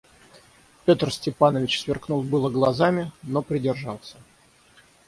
Петр 0.85 1.11
Степанович 1.13 1.79
сверкнул 1.81 2.23
было 2.23 2.49
глазами, 2.49 3.11
но 3.21 3.43
придержался. 3.43 4.17